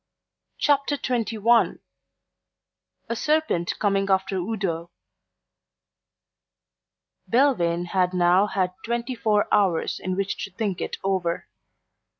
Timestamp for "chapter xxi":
0.57-1.77